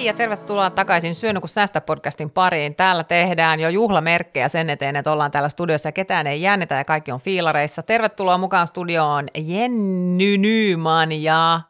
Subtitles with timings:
[0.00, 2.76] Hei ja tervetuloa takaisin Syönyt kun säästä podcastin pariin.
[2.76, 6.84] Täällä tehdään jo juhlamerkkejä sen eteen, että ollaan täällä studiossa ja ketään ei jännitä ja
[6.84, 7.82] kaikki on fiilareissa.
[7.82, 11.60] Tervetuloa mukaan studioon Jenny Nyman ja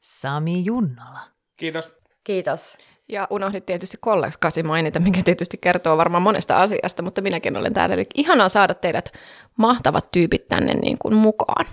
[0.00, 1.20] Sami Junnola.
[1.56, 1.92] Kiitos.
[2.24, 2.76] Kiitos.
[3.08, 7.94] Ja unohdit tietysti kollegasi mainita, mikä tietysti kertoo varmaan monesta asiasta, mutta minäkin olen täällä.
[7.94, 9.12] Eli ihanaa saada teidät
[9.58, 11.66] mahtavat tyypit tänne niin kuin mukaan.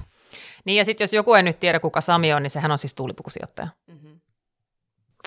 [0.65, 2.93] Niin ja sitten jos joku ei nyt tiedä, kuka Sami on, niin sehän on siis
[2.93, 3.67] tuulipukusijoittaja.
[3.87, 4.00] Mm-hmm.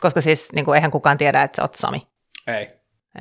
[0.01, 2.07] Koska siis niin kuin, eihän kukaan tiedä, että sä oot Sami.
[2.47, 2.69] Ei.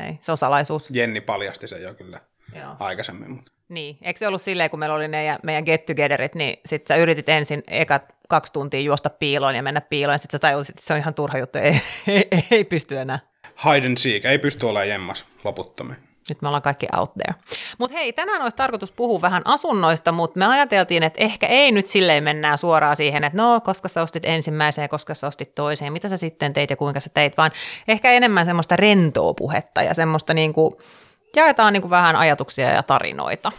[0.08, 0.90] Ei, se on salaisuus.
[0.90, 2.20] Jenni paljasti sen jo kyllä
[2.56, 2.76] Joo.
[2.80, 3.32] aikaisemmin.
[3.32, 3.52] Mutta.
[3.70, 6.96] Niin, eikö se ollut silleen, kun meillä oli ne meidän get togetherit, niin sit sä
[6.96, 10.88] yritit ensin ekat kaksi tuntia juosta piiloon ja mennä piiloon, ja sit sä tajusit, että
[10.88, 13.20] se on ihan turha juttu, ei, ei, ei pysty enää.
[13.66, 15.98] Hide and seek, ei pysty olemaan jemmas loputtomiin.
[16.30, 17.36] Nyt me ollaan kaikki out there.
[17.78, 21.86] Mutta hei, tänään olisi tarkoitus puhua vähän asunnoista, mutta me ajateltiin, että ehkä ei nyt
[21.86, 26.10] silleen mennään suoraan siihen, että no, koska sä ostit ensimmäiseen, koska sä ostit toiseen, mitä
[26.10, 27.52] sä sitten teit ja kuinka sä teit, vaan
[27.88, 30.74] ehkä enemmän semmoista rentoa puhetta ja semmoista niin kuin,
[31.36, 33.52] jaetaan niin vähän ajatuksia ja tarinoita.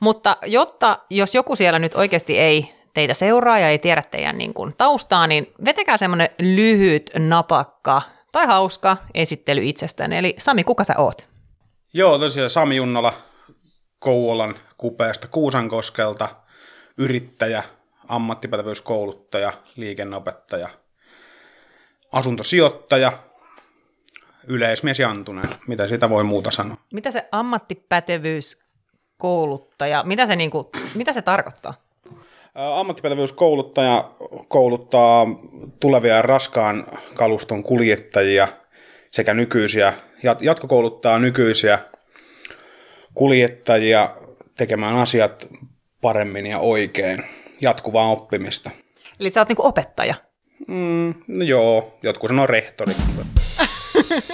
[0.00, 4.54] Mutta jotta, jos joku siellä nyt oikeasti ei teitä seuraa ja ei tiedä teidän niin
[4.54, 10.12] kuin taustaa, niin vetekää semmoinen lyhyt, napakka tai hauska esittely itsestään.
[10.12, 11.28] Eli Sami, kuka sä oot?
[11.92, 13.12] Joo, tosiaan Sami Junnola
[13.98, 16.28] Kouvolan kupeesta Kuusankoskelta,
[16.98, 17.62] yrittäjä,
[18.08, 20.68] ammattipätevyyskouluttaja, liikenneopettaja,
[22.12, 23.12] asuntosijoittaja,
[24.46, 25.48] yleismies Jantunen.
[25.66, 26.76] Mitä siitä voi muuta sanoa?
[26.92, 31.74] Mitä se ammattipätevyyskouluttaja, mitä se, niin kuin, mitä se tarkoittaa?
[32.54, 34.10] Ammattipätevyyskouluttaja
[34.48, 35.26] kouluttaa
[35.80, 38.48] tulevia raskaan kaluston kuljettajia
[39.12, 39.92] sekä nykyisiä,
[40.40, 41.78] jatkokouluttaa nykyisiä
[43.14, 44.10] kuljettajia
[44.56, 45.48] tekemään asiat
[46.00, 47.24] paremmin ja oikein,
[47.60, 48.70] jatkuvaa oppimista.
[49.20, 50.14] Eli sä oot niinku opettaja?
[50.68, 52.94] Mm, no joo, jotkut sanoo rehtori.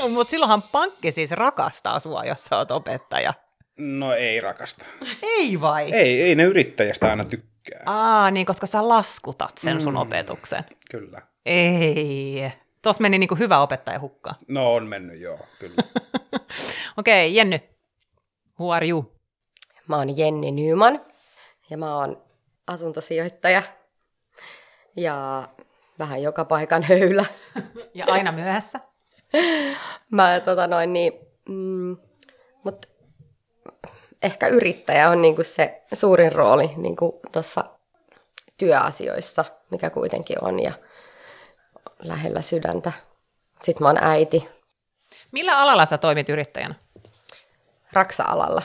[0.14, 3.34] Mutta silloinhan pankki siis rakastaa sua, jos sä oot opettaja.
[3.78, 4.84] No ei rakasta.
[5.22, 5.92] Ei vai?
[5.92, 7.82] Ei, ei ne yrittäjästä aina tykkää.
[7.86, 10.64] Aa, niin koska sä laskutat sen sun mm, opetuksen.
[10.90, 11.22] Kyllä.
[11.46, 12.52] Ei.
[12.84, 14.36] Tuossa meni niinku hyvä opettaja hukkaan.
[14.48, 15.74] No on mennyt, joo, kyllä.
[16.98, 17.60] Okei, okay, Jenny.
[18.60, 19.12] Who are you?
[19.88, 21.00] Mä oon Jenni Nyman
[21.70, 22.22] ja mä oon
[22.66, 23.62] asuntosijoittaja
[24.96, 25.48] ja
[25.98, 27.24] vähän joka paikan höylä.
[27.94, 28.80] Ja aina myöhässä?
[30.10, 31.12] mä tota noin niin,
[31.48, 31.96] mm,
[32.64, 32.86] mut
[34.22, 37.64] ehkä yrittäjä on niinku se suurin rooli niinku tuossa
[38.56, 40.72] työasioissa, mikä kuitenkin on ja
[42.04, 42.92] lähellä sydäntä.
[43.62, 44.48] Sitten mä oon äiti.
[45.32, 46.74] Millä alalla sä toimit yrittäjänä?
[47.92, 48.62] Raksa-alalla.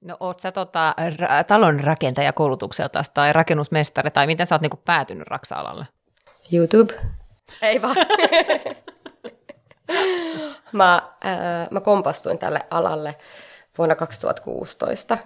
[0.00, 5.26] No oot sä tota, ra- talon rakentajakoulutukselta tai rakennusmestari, tai miten sä oot niinku päätynyt
[5.26, 5.86] Raksa-alalle?
[6.52, 6.94] YouTube.
[7.62, 7.96] Ei vaan.
[10.72, 13.14] mä, äh, mä kompastuin tälle alalle
[13.78, 15.18] vuonna 2016.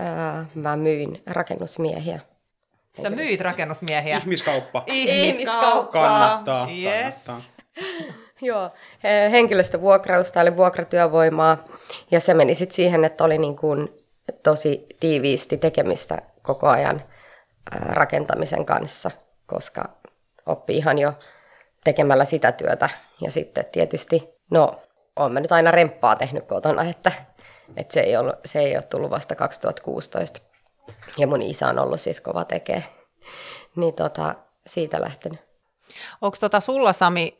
[0.00, 2.20] Äh, mä myin rakennusmiehiä.
[3.02, 4.16] Sä myit rakennusmiehiä?
[4.16, 4.82] Ihmiskauppa.
[4.86, 5.92] Ihmiskauppa.
[5.92, 7.24] Kannattaa, yes.
[7.26, 7.52] kannattaa.
[8.40, 8.70] Joo,
[9.30, 11.64] henkilöstövuokrausta eli vuokratyövoimaa
[12.10, 13.88] ja se meni sitten siihen, että oli niin kuin
[14.42, 17.02] tosi tiiviisti tekemistä koko ajan
[17.88, 19.10] rakentamisen kanssa,
[19.46, 19.84] koska
[20.46, 21.12] oppi ihan jo
[21.84, 22.88] tekemällä sitä työtä.
[23.20, 24.82] Ja sitten tietysti, no,
[25.16, 27.12] olen mä nyt aina remppaa tehnyt kotona, että,
[27.76, 30.40] että se, ei ollut, se ei ole tullut vasta 2016.
[31.18, 32.84] Ja mun isä on ollut siis kova tekee.
[33.76, 34.34] Niin tota,
[34.66, 35.40] siitä lähtenyt.
[36.20, 37.36] Onko tota sulla, Sami,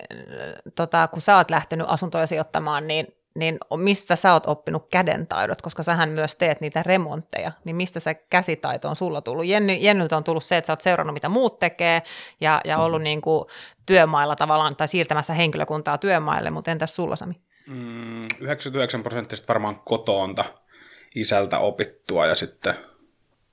[0.75, 5.82] tota, kun sä oot lähtenyt asuntoja sijoittamaan, niin, niin mistä sä oot oppinut kädentaidot, koska
[5.82, 9.47] sähän myös teet niitä remontteja, niin mistä se käsitaito on sulla tullut?
[9.47, 12.03] Jenny, Jennyltä on tullut se, että sä oot seurannut, mitä muut tekee,
[12.41, 13.45] ja, ja ollut niin kuin
[13.86, 17.34] työmailla tavallaan, tai siirtämässä henkilökuntaa työmaille, mutta entäs sulla, Sami?
[17.66, 20.45] Mm, 99 prosenttista varmaan kotoonta
[21.15, 22.74] isältä opittua, ja sitten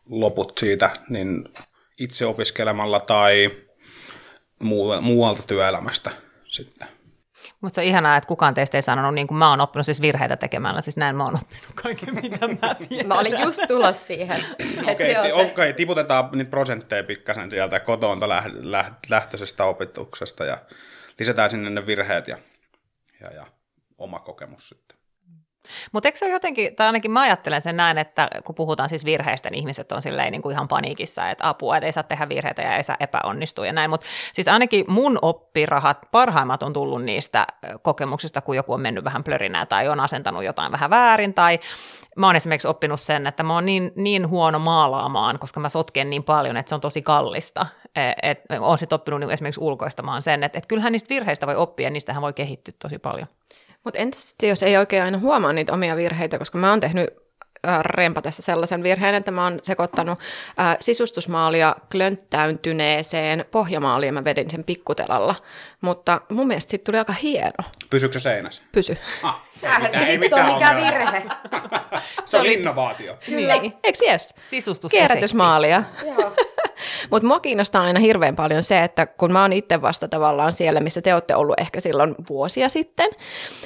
[0.09, 1.49] loput siitä niin
[1.99, 3.51] itse opiskelemalla tai
[5.01, 6.11] muualta työelämästä
[6.45, 6.87] sitten.
[7.61, 10.37] Musta on ihanaa, että kukaan teistä ei sanonut, niin kuin mä oon oppinut siis virheitä
[10.37, 13.07] tekemällä, siis näin mä oon oppinut kaiken, mitä mä tiedän.
[13.07, 14.45] mä olin just tulos siihen.
[14.87, 18.29] Okei, okay, se okay, tiputetaan niitä prosentteja pikkasen sieltä kotoonta
[19.09, 20.57] lähtöisestä opituksesta ja
[21.19, 22.37] lisätään sinne ne virheet ja,
[23.21, 23.45] ja, ja
[23.97, 24.98] oma kokemus sitten.
[25.91, 29.05] Mutta eikö se ole jotenkin, tai ainakin mä ajattelen sen näin, että kun puhutaan siis
[29.05, 32.29] virheistä, niin ihmiset on silleen niin kuin ihan paniikissa, että apua, että ei saa tehdä
[32.29, 33.89] virheitä ja ei saa epäonnistua ja näin.
[33.89, 37.47] Mutta siis ainakin mun oppirahat, parhaimmat on tullut niistä
[37.81, 41.59] kokemuksista, kun joku on mennyt vähän plörinää tai on asentanut jotain vähän väärin tai
[42.15, 46.09] mä oon esimerkiksi oppinut sen, että mä oon niin, niin huono maalaamaan, koska mä sotken
[46.09, 47.65] niin paljon, että se on tosi kallista.
[47.95, 51.55] E, et, oon sitten oppinut niin esimerkiksi ulkoistamaan sen, että et kyllähän niistä virheistä voi
[51.55, 53.27] oppia ja niistähän voi kehittyä tosi paljon.
[53.85, 57.09] Mutta entä sitten, jos ei oikein aina huomaa niitä omia virheitä, koska mä oon tehnyt
[57.81, 60.19] rempatessa sellaisen virheen, että mä oon sekoittanut
[60.57, 65.35] ää, sisustusmaalia klönttäyntyneeseen pohjamaaliin ja mä vedin sen pikkutelalla.
[65.81, 67.69] Mutta mun mielestä siitä tuli aika hieno.
[67.89, 68.61] Pysyykö se seinässä?
[68.71, 68.97] Pysy.
[69.23, 71.23] Ah, Tämähän se sitten on mikä virhe.
[72.25, 73.17] se oli innovaatio.
[73.25, 73.57] Kyllä.
[73.57, 73.73] Niin.
[73.83, 74.33] Eikö yes?
[74.43, 74.91] Sisustus.
[74.91, 75.83] Kierrätysmaalia.
[76.05, 76.35] Joo.
[77.11, 80.79] Mutta mua kiinnostaa aina hirveän paljon se, että kun mä oon itse vasta tavallaan siellä,
[80.79, 83.09] missä te olette ollut ehkä silloin vuosia sitten,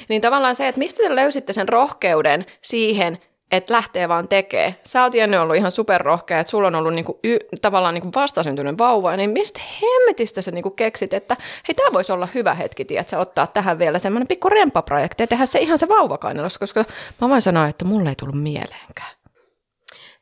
[0.08, 3.18] niin tavallaan se, että mistä te löysitte sen rohkeuden siihen,
[3.56, 4.74] että lähtee vaan tekee.
[4.84, 8.78] Sä oot Jenny ollut ihan superrohkea, että sulla on ollut niinku y, tavallaan niinku vastasyntynyt
[8.78, 11.36] vauva, niin mistä hemmetistä sä niinku keksit, että
[11.68, 15.46] hei, tämä voisi olla hyvä hetki, tiedät, ottaa tähän vielä semmoinen pikku rempaprojekti ja tehdä
[15.46, 16.84] se ihan se vauvakainalossa, koska
[17.20, 19.10] mä voin sanoa, että mulle ei tullut mieleenkään.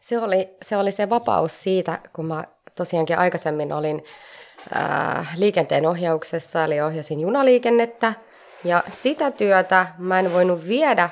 [0.00, 2.44] Se oli, se oli se vapaus siitä, kun mä
[2.75, 4.05] tosiaankin aikaisemmin olin
[4.76, 8.14] äh, liikenteen ohjauksessa, eli ohjasin junaliikennettä,
[8.64, 11.11] ja sitä työtä mä en voinut viedä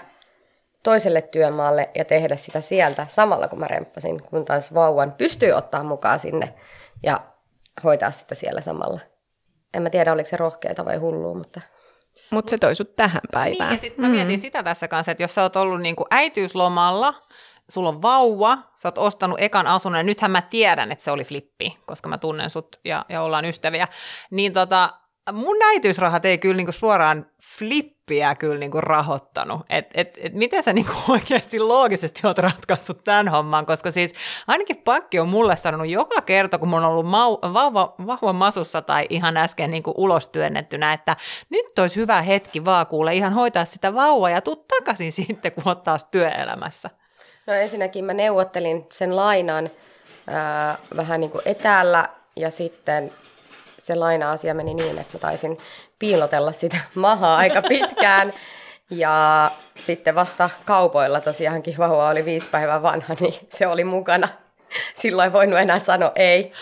[0.83, 5.83] toiselle työmaalle ja tehdä sitä sieltä samalla kun mä remppasin, kun taas vauvan pystyy ottaa
[5.83, 6.55] mukaan sinne
[7.03, 7.21] ja
[7.85, 9.01] hoitaa sitä siellä samalla.
[9.75, 11.61] En mä tiedä, oliko se rohkeata vai hullua, mutta...
[12.31, 13.69] Mutta se toi sut tähän päivään.
[13.69, 14.41] Niin, ja sitten mä mietin mm.
[14.41, 17.15] sitä tässä kanssa, että jos sä oot ollut niinku äitiyslomalla,
[17.69, 21.25] sulla on vauva, sä oot ostanut ekan asunnon, ja nythän mä tiedän, että se oli
[21.25, 23.89] flippi, koska mä tunnen sut ja, ja ollaan ystäviä,
[24.31, 25.00] niin tota,
[25.33, 27.27] mun äitiysrahat ei kyllä niinku suoraan
[27.57, 29.61] flippiä kyllä niinku rahoittanut.
[29.71, 34.13] Et, et, et miten sä niinku oikeasti loogisesti oot ratkaissut tämän homman, koska siis
[34.47, 38.83] ainakin pakki on mulle sanonut joka kerta, kun mun on ollut mau, vauva, vauva masussa
[38.83, 41.17] tai ihan äsken niinku ulos työnnettynä, että
[41.51, 45.63] nyt olisi hyvä hetki vaan kuule ihan hoitaa sitä vauvaa ja tuu takaisin sitten, kun
[45.67, 46.91] oot taas työelämässä.
[47.47, 49.71] No ensinnäkin mä neuvottelin sen lainan
[50.27, 53.13] ää, vähän niin kuin etäällä ja sitten
[53.81, 55.59] se laina-asia meni niin, että mä taisin
[55.99, 58.33] piilotella sitä mahaa aika pitkään.
[58.91, 59.51] Ja
[59.81, 64.29] sitten vasta kaupoilla tosiaankin vauva oli viisi päivää vanha, niin se oli mukana.
[64.95, 66.53] Silloin ei voinut enää sanoa ei.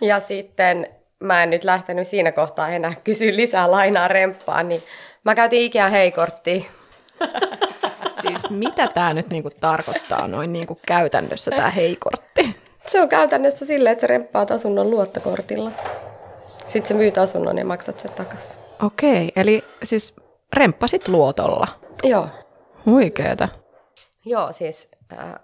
[0.00, 0.88] Ja sitten
[1.20, 4.82] mä en nyt lähtenyt siinä kohtaa enää kysyä lisää lainaa remppaan, niin
[5.24, 6.62] mä käytin Ikea heikorttia.
[8.20, 12.56] Siis mitä tämä nyt niinku tarkoittaa noin niinku käytännössä tämä heikortti?
[12.86, 15.70] Se on käytännössä silleen, että se remppaat asunnon luottokortilla.
[16.76, 18.60] Sitten sä myyt asunnon ja maksat sen takaisin.
[18.82, 20.14] Okei, eli siis
[20.56, 21.68] remppasit luotolla.
[22.02, 22.28] Joo.
[22.86, 23.48] Huikeeta.
[24.24, 25.34] Joo, siis äh,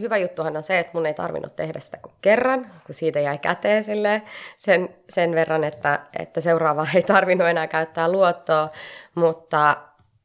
[0.00, 3.38] hyvä juttuhan on se, että mun ei tarvinnut tehdä sitä kuin kerran, kun siitä jäi
[3.38, 4.22] käteen silleen,
[4.56, 8.70] sen, sen verran, että, että seuraava ei tarvinnut enää käyttää luottoa,
[9.14, 9.76] mutta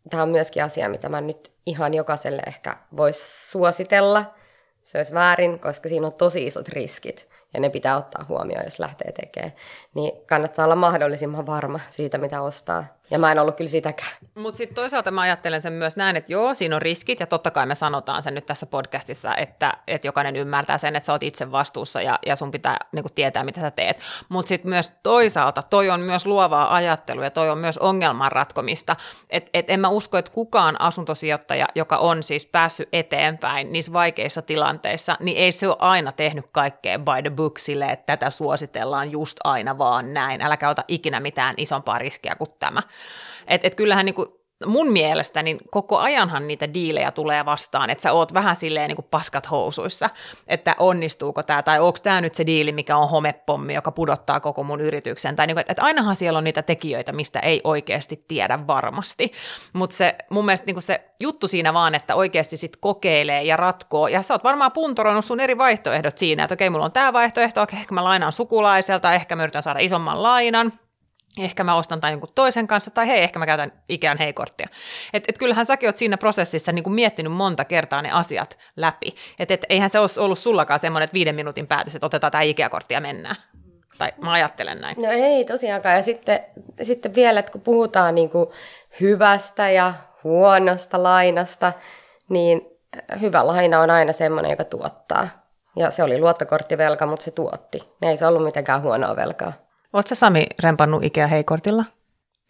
[0.10, 4.34] tämä on myöskin asia, mitä mä nyt ihan jokaiselle ehkä voisi suositella.
[4.82, 8.80] Se olisi väärin, koska siinä on tosi isot riskit ja ne pitää ottaa huomioon, jos
[8.80, 9.54] lähtee tekemään.
[9.96, 12.86] Niin kannattaa olla mahdollisimman varma siitä, mitä ostaa.
[13.12, 14.12] Ja mä en ollut kyllä sitäkään.
[14.36, 17.52] Mutta sitten toisaalta mä ajattelen sen myös näin, että joo, siinä on riskit, ja totta
[17.52, 21.24] kai me sanotaan sen nyt tässä podcastissa, että, että jokainen ymmärtää sen, että sä oot
[21.24, 24.00] itse vastuussa, ja, ja sun pitää niin kuin, tietää, mitä sä teet.
[24.30, 28.96] Mutta sitten myös toisaalta, toi on myös luovaa ajattelua, ja toi on myös ongelman ratkomista.
[29.30, 34.42] Että et en mä usko, että kukaan asuntosijoittaja, joka on siis päässyt eteenpäin niissä vaikeissa
[34.42, 39.12] tilanteissa, niin ei se ole aina tehnyt kaikkea by the book sille, että tätä suositellaan
[39.12, 40.42] just aina vaan näin.
[40.42, 42.82] Äläkä ota ikinä mitään isompaa riskiä kuin tämä.
[43.48, 44.28] Et, et kyllähän niin kuin
[44.66, 48.96] mun mielestä niin koko ajanhan niitä diilejä tulee vastaan, että sä oot vähän silleen niin
[48.96, 50.10] kuin paskat housuissa,
[50.48, 54.64] että onnistuuko tämä, tai onko tämä nyt se diili, mikä on homepommi, joka pudottaa koko
[54.64, 58.68] mun yrityksen, tai niin kuin, että ainahan siellä on niitä tekijöitä, mistä ei oikeasti tiedä
[58.68, 59.32] varmasti,
[59.74, 63.58] mutta se mun mielestä niin kuin se juttu siinä vaan, että oikeasti sit kokeilee ja
[63.58, 67.14] ratkoo, ja sä oot varmaan puntoroinut sun eri vaihtoehdot siinä, että okei, mulla on tämä
[67.14, 70.72] vaihtoehto, okei, ehkä mä lainaan sukulaiselta, ehkä mä yritän saada isomman lainan,
[71.38, 74.68] ehkä mä ostan tai jonkun toisen kanssa, tai hei, ehkä mä käytän ikään hei-korttia.
[75.14, 79.16] Et, et kyllähän säkin oot siinä prosessissa niin miettinyt monta kertaa ne asiat läpi.
[79.40, 82.42] Et, et eihän se olisi ollut sullakaan semmoinen, että viiden minuutin päätös, että otetaan tämä
[82.42, 83.36] Ikea-kortti ja mennään.
[83.98, 85.02] Tai mä ajattelen näin.
[85.02, 85.96] No ei tosiaankaan.
[85.96, 86.40] Ja sitten,
[86.82, 88.50] sitten vielä, että kun puhutaan niin kuin
[89.00, 89.94] hyvästä ja
[90.24, 91.74] huonosta lainasta,
[92.30, 92.62] niin
[93.22, 95.28] hyvä laina on aina semmoinen, joka tuottaa.
[95.76, 97.80] Ja se oli luottokorttivelka, mutta se tuotti.
[98.02, 99.54] Ei se ollut mitenkään huonoa velkaa.
[99.94, 101.86] Oletko Sami rempannut Ikea heikortilla?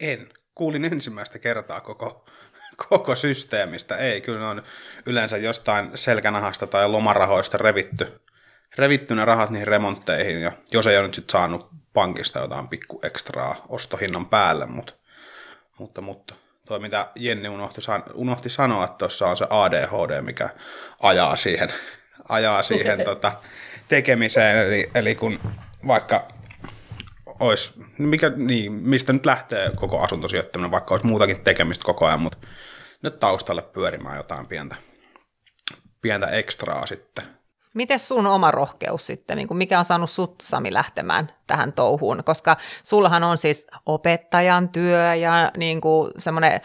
[0.00, 0.28] En.
[0.54, 2.24] Kuulin ensimmäistä kertaa koko,
[2.88, 3.96] koko systeemistä.
[3.96, 4.62] Ei, kyllä on
[5.06, 8.20] yleensä jostain selkänahasta tai lomarahoista revitty,
[8.76, 13.00] revitty ne rahat niihin remontteihin, ja jos ei ole nyt sitten saanut pankista jotain pikku
[13.02, 14.92] ekstraa ostohinnan päälle, mutta,
[15.78, 16.34] mutta, mutta
[16.66, 17.80] toi mitä Jenni unohti,
[18.14, 20.48] unohti sanoa, että tuossa on se ADHD, mikä
[21.02, 21.72] ajaa siihen,
[22.28, 23.32] ajaa siihen tota,
[23.88, 25.40] tekemiseen, eli, eli kun
[25.86, 26.28] vaikka
[27.40, 32.38] olisi, mikä, niin, mistä nyt lähtee koko asuntosijoittaminen, vaikka olisi muutakin tekemistä koko ajan, mutta
[33.02, 34.76] nyt taustalle pyörimään jotain pientä,
[36.02, 37.24] pientä ekstraa sitten.
[37.74, 42.56] Miten sun oma rohkeus sitten, niin mikä on saanut sut Sami lähtemään tähän touhuun, koska
[42.82, 46.60] sullahan on siis opettajan työ ja niin kuin semmoinen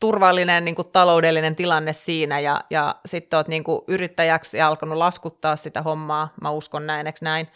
[0.00, 4.98] turvallinen niin kuin taloudellinen tilanne siinä ja, ja sitten oot niin kuin yrittäjäksi ja alkanut
[4.98, 7.48] laskuttaa sitä hommaa, mä uskon näin, eikö näin,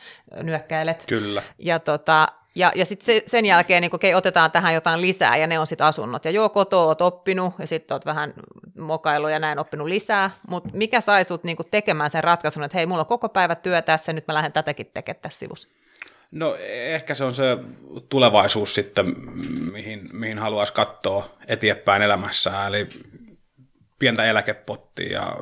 [0.43, 1.05] nyökkäilet.
[1.09, 1.43] Kyllä.
[1.59, 5.47] Ja tota, ja, ja sitten se, sen jälkeen niin okei, otetaan tähän jotain lisää ja
[5.47, 6.25] ne on sitten asunnot.
[6.25, 8.35] Ja joo, koto oot oppinut ja sitten oot vähän
[8.79, 10.31] mokailu ja näin oppinut lisää.
[10.49, 13.83] Mutta mikä sai sut niin tekemään sen ratkaisun, että hei, mulla on koko päivä työ
[13.83, 15.69] tässä, nyt mä lähden tätäkin tekemään tässä sivussa?
[16.31, 17.59] No ehkä se on se
[18.09, 19.15] tulevaisuus sitten,
[19.73, 22.67] mihin, mihin haluaisi katsoa eteenpäin elämässä.
[22.67, 22.89] Eli
[23.99, 25.37] pientä eläkepottia ja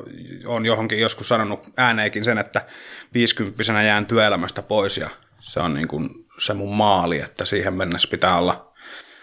[0.46, 2.66] on johonkin joskus sanonut ääneenkin sen, että
[3.14, 5.10] 50 jään työelämästä pois ja
[5.42, 8.72] se on niin kuin se mun maali, että siihen mennessä pitää olla,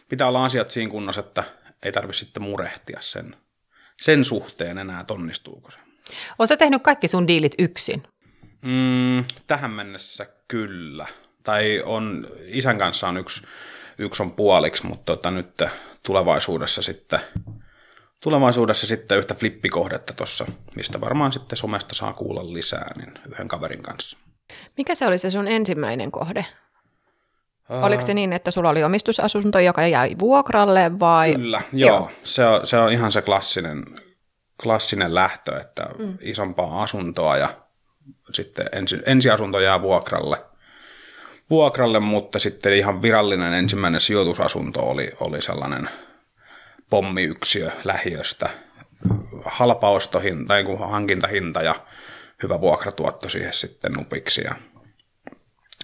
[0.10, 1.44] pitää olla asiat siinä kunnossa, että
[1.84, 3.36] ei tarvitse sitten murehtia sen,
[4.02, 5.78] sen suhteen enää, onnistuuko se.
[6.40, 8.04] Oletko tehnyt kaikki sun diilit yksin?
[8.62, 11.08] Mm, tähän mennessä kyllä.
[11.44, 13.42] Tai on, isän kanssa on yksi,
[13.98, 15.62] yksi on puoliksi, mutta tota, nyt
[16.04, 17.20] tulevaisuudessa sitten,
[18.20, 20.46] tulevaisuudessa sitten yhtä flippikohdetta tuossa,
[20.76, 24.18] mistä varmaan sitten somesta saa kuulla lisää, niin yhden kaverin kanssa.
[24.78, 26.46] Mikä se oli se sun ensimmäinen kohde?
[27.70, 31.34] Uh, Oliko se niin, että sulla oli omistusasunto, joka jäi vuokralle vai?
[31.34, 31.90] Kyllä, joo.
[31.90, 32.12] joo.
[32.24, 33.84] Se, on, se on ihan se klassinen,
[34.64, 36.18] klassinen lähtö, että mm.
[36.22, 37.50] isompaa asuntoa ja
[38.34, 40.38] sitten ensi, ensiasunto jää vuokralle.
[41.50, 45.90] Vuokralle, mutta sitten ihan virallinen ensimmäinen sijoitusasunto oli, oli sellainen
[46.90, 48.50] pommiyksiö lähiöstä.
[49.46, 51.76] Halpa ostohinta, tai hankintahinta ja
[52.44, 54.42] hyvä vuokratuotto siihen sitten nupiksi.
[54.42, 54.56] Ja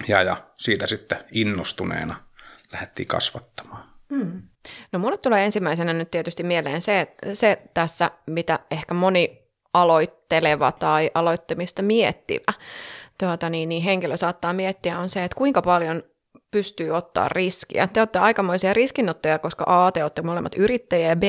[0.08, 2.16] ja, ja siitä sitten innostuneena
[2.72, 3.84] lähdettiin kasvattamaan.
[4.10, 4.42] Hmm.
[4.92, 9.42] No mulle tulee ensimmäisenä nyt tietysti mieleen se, se tässä, mitä ehkä moni
[9.74, 12.52] aloitteleva tai aloittamista miettivä
[13.18, 16.02] tuota, niin, niin henkilö saattaa miettiä on se, että kuinka paljon
[16.56, 17.86] pystyy ottaa riskiä.
[17.86, 21.22] Te olette aikamoisia riskinottoja, koska A, te olette molemmat yrittäjiä ja B,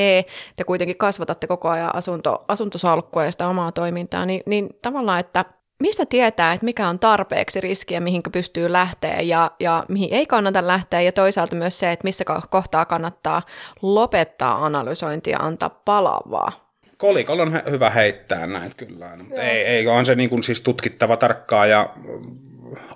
[0.55, 5.45] te kuitenkin kasvatatte koko ajan asunto, asuntosalkkua ja sitä omaa toimintaa, niin, niin tavallaan, että
[5.79, 10.67] mistä tietää, että mikä on tarpeeksi riskiä, mihin pystyy lähteä ja, ja mihin ei kannata
[10.67, 13.41] lähteä, ja toisaalta myös se, että missä kohtaa kannattaa
[13.81, 16.51] lopettaa analysointia ja antaa palavaa.
[16.97, 21.17] Kolikolla on hyvä heittää näitä kyllä, mutta ei, ei, on se niin kuin siis tutkittava
[21.17, 21.89] tarkkaa ja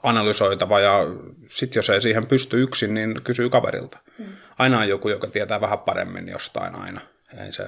[0.04, 1.00] analysoitava, ja
[1.48, 3.98] sitten jos ei siihen pysty yksin, niin kysyy kaverilta.
[4.18, 4.28] Hmm.
[4.58, 7.01] Aina on joku, joka tietää vähän paremmin jostain aina.
[7.46, 7.68] Ei se,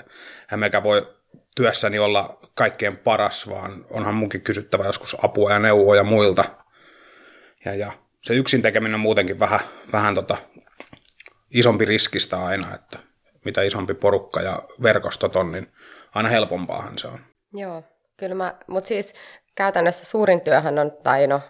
[0.55, 1.07] mekä voi
[1.55, 6.45] työssäni olla kaikkein paras, vaan onhan munkin kysyttävä joskus apua ja neuvoja muilta.
[7.65, 7.91] Ja, ja
[8.22, 9.60] se yksin tekeminen on muutenkin vähän,
[9.91, 10.38] vähän tota,
[11.51, 13.00] isompi riskistä aina, että
[13.45, 15.67] mitä isompi porukka ja verkostot on, niin
[16.15, 17.19] aina helpompaahan se on.
[17.53, 17.83] Joo,
[18.17, 19.13] kyllä mä, mutta siis
[19.55, 21.41] käytännössä suurin työhän on, tai no,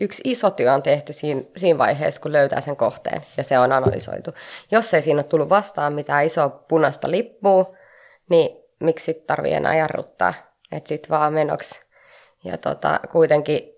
[0.00, 3.72] yksi iso työ on tehty siinä, siinä vaiheessa, kun löytää sen kohteen ja se on
[3.72, 4.30] analysoitu.
[4.70, 7.74] Jos ei siinä ole tullut vastaan mitään isoa punaista lippua,
[8.30, 10.34] niin miksi sit tarvii enää jarruttaa,
[10.72, 11.80] että sitten vaan menoksi.
[12.44, 13.76] Ja tota, kuitenkin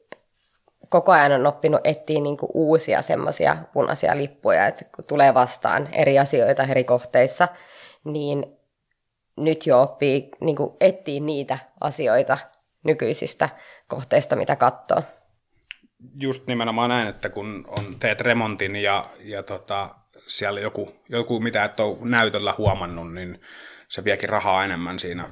[0.88, 6.18] koko ajan on oppinut etsiä niinku uusia semmoisia punaisia lippuja, että kun tulee vastaan eri
[6.18, 7.48] asioita eri kohteissa,
[8.04, 8.58] niin
[9.36, 12.38] nyt jo oppii niinku etsiä niitä asioita
[12.84, 13.48] nykyisistä
[13.88, 15.02] kohteista, mitä katsoo.
[16.20, 19.94] Just nimenomaan näin, että kun on, teet remontin ja, ja tota,
[20.26, 23.40] siellä joku, joku, mitä et ole näytöllä huomannut, niin
[23.88, 25.28] se viekin rahaa enemmän siinä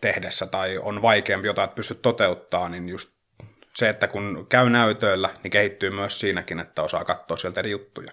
[0.00, 3.10] tehdessä tai on vaikeampi jotain, että pystyt toteuttaa, niin just
[3.74, 8.08] se, että kun käy näytöillä, niin kehittyy myös siinäkin, että osaa katsoa sieltä eri juttuja.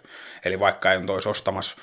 [0.46, 1.78] Eli vaikka ei olisi ostamassa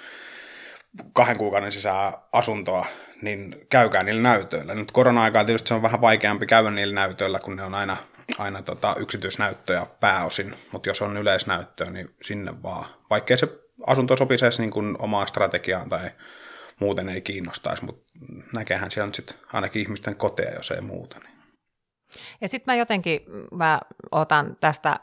[1.13, 2.87] kahden kuukauden sisään asuntoa,
[3.23, 4.75] niin käykää niillä näytöillä.
[4.75, 7.97] Nyt korona-aikaa tietysti se on vähän vaikeampi käydä niillä näytöillä, kun ne on aina,
[8.39, 12.85] aina tota yksityisnäyttöjä pääosin, mutta jos on yleisnäyttöä, niin sinne vaan.
[13.11, 13.49] Vaikkei se
[13.87, 16.11] asunto sopisi edes niin kuin omaa strategiaan tai
[16.81, 18.13] muuten ei kiinnostaisi, mutta
[18.53, 21.19] näkehän siellä nyt sitten ainakin ihmisten koteja, jos ei muuta.
[21.19, 21.35] Niin.
[22.41, 23.21] Ja sitten mä jotenkin,
[23.53, 24.97] mä otan tästä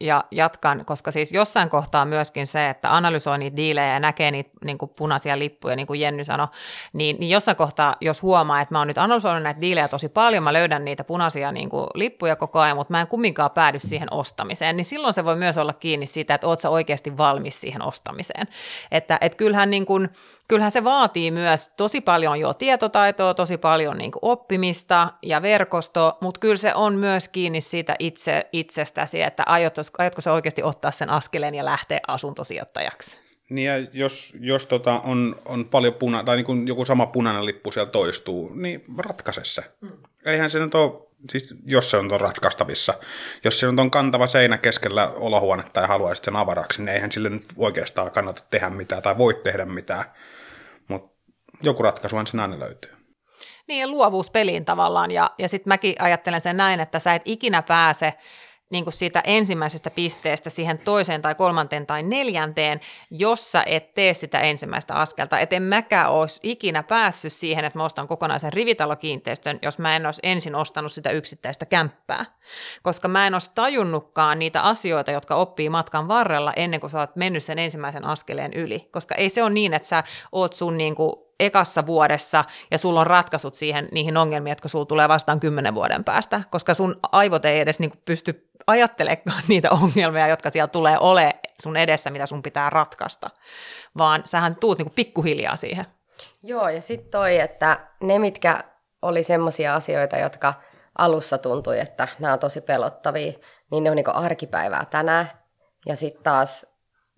[0.00, 4.50] ja jatkan, koska siis jossain kohtaa myöskin se, että analysoi niitä diilejä ja näkee niitä
[4.64, 6.48] niin kuin punaisia lippuja, niin kuin Jenny sanoi,
[6.92, 10.44] niin, niin jossain kohtaa, jos huomaa, että mä oon nyt analysoinut näitä diilejä tosi paljon,
[10.44, 14.12] mä löydän niitä punaisia niin kuin lippuja koko ajan, mutta mä en kumminkaan päädy siihen
[14.12, 17.82] ostamiseen, niin silloin se voi myös olla kiinni siitä, että oot sä oikeasti valmis siihen
[17.82, 18.48] ostamiseen.
[18.90, 20.08] Että et kyllähän niin kuin,
[20.48, 26.18] kyllähän se vaatii myös tosi paljon jo tietotaitoa, tosi paljon niin kuin oppimista ja verkosto,
[26.20, 29.42] mutta kyllä se on myös kiinni siitä itse, itsestäsi, että
[29.78, 33.18] aiotko, aiotko se oikeasti ottaa sen askeleen ja lähteä asuntosijoittajaksi.
[33.50, 37.46] Niin ja jos, jos tota on, on paljon puna, tai niin kuin joku sama punainen
[37.46, 39.62] lippu siellä toistuu, niin ratkaise se.
[39.80, 39.92] Mm.
[40.26, 40.92] Eihän se nyt ole,
[41.30, 42.94] siis jos se on, ratkaistavissa,
[43.44, 47.28] jos se on, on kantava seinä keskellä olohuonetta ja haluaisit sen avaraksi, niin eihän sille
[47.28, 50.04] nyt oikeastaan kannata tehdä mitään tai voi tehdä mitään
[51.62, 52.90] joku ratkaisuhan siinä aina löytyy.
[53.66, 57.22] Niin, ja luovuus peliin tavallaan, ja, ja sitten mäkin ajattelen sen näin, että sä et
[57.24, 58.14] ikinä pääse
[58.70, 64.40] niin kuin siitä ensimmäisestä pisteestä siihen toiseen tai kolmanteen tai neljänteen, jossa et tee sitä
[64.40, 65.38] ensimmäistä askelta.
[65.38, 70.06] Et en mäkään olisi ikinä päässyt siihen, että mä ostan kokonaisen rivitalokiinteistön, jos mä en
[70.06, 72.24] olisi ensin ostanut sitä yksittäistä kämppää.
[72.82, 77.16] Koska mä en olisi tajunnutkaan niitä asioita, jotka oppii matkan varrella ennen kuin sä oot
[77.16, 78.88] mennyt sen ensimmäisen askeleen yli.
[78.92, 83.00] Koska ei se ole niin, että sä oot sun niin kuin ekassa vuodessa ja sulla
[83.00, 87.44] on ratkaisut siihen niihin ongelmiin, jotka sulla tulee vastaan kymmenen vuoden päästä, koska sun aivot
[87.44, 92.26] ei edes niin kuin pysty ajattelemaan niitä ongelmia, jotka siellä tulee ole sun edessä, mitä
[92.26, 93.30] sun pitää ratkaista,
[93.98, 95.86] vaan sähän tuut niin kuin pikkuhiljaa siihen.
[96.42, 98.64] Joo, ja sitten toi, että ne, mitkä
[99.02, 100.54] oli semmoisia asioita, jotka
[100.98, 103.32] alussa tuntui, että nämä on tosi pelottavia,
[103.70, 105.26] niin ne on niin arkipäivää tänään.
[105.86, 106.66] Ja sitten taas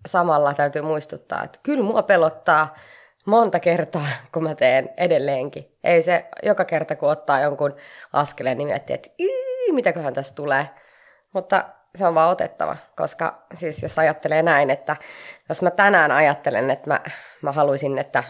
[0.05, 2.75] samalla täytyy muistuttaa, että kyllä mua pelottaa
[3.25, 5.77] monta kertaa, kun mä teen edelleenkin.
[5.83, 7.75] Ei se joka kerta, kun ottaa jonkun
[8.13, 9.09] askeleen, niin miettii, että
[9.71, 10.69] mitäköhän tässä tulee.
[11.33, 14.95] Mutta se on vaan otettava, koska siis jos ajattelee näin, että
[15.49, 16.99] jos mä tänään ajattelen, että mä,
[17.41, 18.23] mä haluaisin, että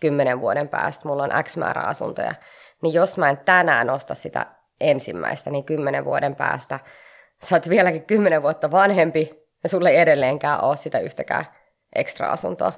[0.00, 2.34] kymmenen vuoden päästä mulla on X määrä asuntoja,
[2.82, 4.46] niin jos mä en tänään osta sitä
[4.80, 6.80] ensimmäistä, niin kymmenen vuoden päästä
[7.44, 9.30] sä oot vieläkin kymmenen vuotta vanhempi
[9.62, 11.44] ja sulle ei edelleenkään ole sitä yhtäkään
[11.94, 12.72] ekstra asuntoa.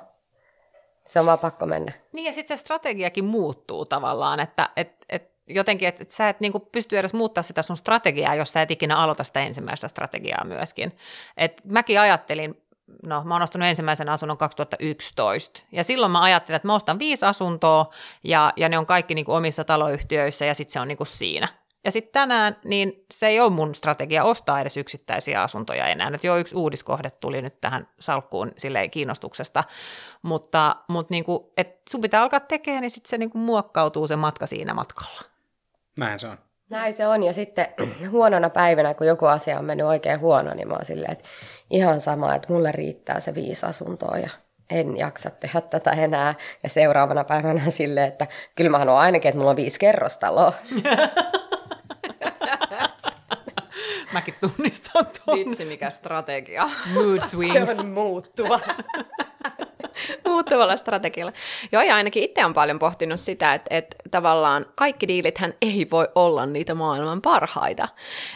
[1.06, 1.92] Se on vaan pakko mennä.
[2.12, 6.40] Niin ja sitten se strategiakin muuttuu tavallaan, että et, et jotenkin, että et sä et
[6.40, 10.44] niinku pysty edes muuttaa sitä sun strategiaa, jos sä et ikinä aloita sitä ensimmäistä strategiaa
[10.44, 10.96] myöskin.
[11.36, 12.62] Et mäkin ajattelin,
[13.06, 17.26] no mä oon ostanut ensimmäisen asunnon 2011, ja silloin mä ajattelin, että mä ostan viisi
[17.26, 17.90] asuntoa,
[18.24, 21.48] ja, ja ne on kaikki niinku omissa taloyhtiöissä, ja sitten se on niinku siinä.
[21.86, 26.10] Ja sitten tänään, niin se ei ole mun strategia ostaa edes yksittäisiä asuntoja enää.
[26.10, 29.64] Nyt jo yksi uudiskohde tuli nyt tähän salkkuun silleen kiinnostuksesta,
[30.22, 34.46] mutta, mutta niinku, et sun pitää alkaa tekemään, niin sitten se niinku muokkautuu se matka
[34.46, 35.35] siinä matkalla.
[35.96, 36.38] Näin se on.
[36.70, 37.66] Näin se on, ja sitten
[38.10, 41.24] huonona päivänä, kun joku asia on mennyt oikein huono, niin mä oon silleen, että
[41.70, 44.30] ihan sama, että mulle riittää se viisi asuntoa ja
[44.70, 46.34] en jaksa tehdä tätä enää.
[46.62, 50.52] Ja seuraavana päivänä silleen, että kyllä mä haluan ainakin, että mulla on viisi kerrostaloa.
[54.12, 55.38] Mäkin tunnistan tuon.
[55.38, 56.70] Vitsi, mikä strategia.
[56.94, 57.70] Mood swings.
[57.70, 58.60] Se on muuttuva.
[60.28, 61.32] muuttuvalla strategialla.
[61.72, 66.08] Joo, ja ainakin itse on paljon pohtinut sitä, että, että tavallaan kaikki diilithän ei voi
[66.14, 67.88] olla niitä maailman parhaita.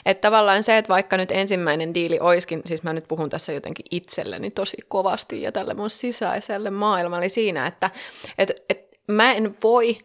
[0.06, 3.86] Että tavallaan se, että vaikka nyt ensimmäinen diili oiskin, siis mä nyt puhun tässä jotenkin
[3.90, 7.90] itselleni tosi kovasti ja tälle mun sisäiselle maailmalle siinä, että
[8.38, 9.98] että että mä en voi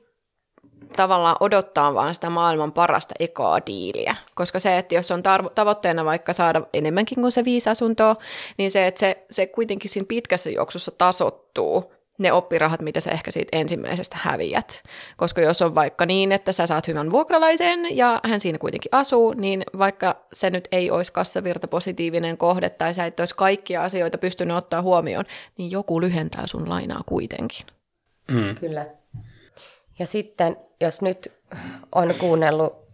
[0.95, 4.15] tavallaan odottaa vaan sitä maailman parasta ekaa diiliä.
[4.36, 8.15] Koska se, että jos on tarvo- tavoitteena vaikka saada enemmänkin kuin se viisi asuntoa,
[8.58, 13.31] niin se, että se, se kuitenkin siinä pitkässä juoksussa tasottuu ne oppirahat, mitä sä ehkä
[13.31, 14.84] siitä ensimmäisestä häviät.
[15.17, 19.34] Koska jos on vaikka niin, että sä saat hyvän vuokralaisen ja hän siinä kuitenkin asuu,
[19.34, 24.17] niin vaikka se nyt ei olisi kassavirta positiivinen kohde tai sä et olisi kaikkia asioita
[24.17, 25.25] pystynyt ottaa huomioon,
[25.58, 27.65] niin joku lyhentää sun lainaa kuitenkin.
[28.31, 28.55] Mm.
[28.55, 28.86] Kyllä.
[29.99, 31.34] Ja sitten, jos nyt
[31.91, 32.86] on kuunnellut